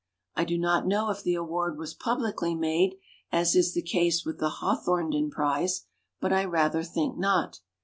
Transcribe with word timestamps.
I 0.35 0.45
do 0.45 0.57
not 0.57 0.87
know 0.87 1.11
if 1.11 1.21
the 1.21 1.35
award 1.35 1.77
was 1.77 1.93
publicly 1.93 2.55
made, 2.55 2.95
as 3.31 3.55
is 3.55 3.75
the 3.75 3.83
case 3.83 4.25
with 4.25 4.39
the 4.39 4.49
Hawthornden 4.57 5.29
prize; 5.29 5.85
but 6.19 6.33
I 6.33 6.43
rather 6.45 6.81
think 6.81 7.19
not. 7.19 7.59